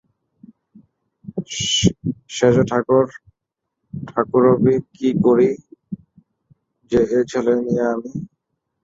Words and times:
সেজ 2.29 2.55
ঠাকুরবি-কি 4.07 5.09
করি 5.25 5.49
যে 6.91 6.99
এ 7.11 7.19
ছেলে 7.31 7.53
নিয়ে 7.59 7.83
আমি! 7.93 8.11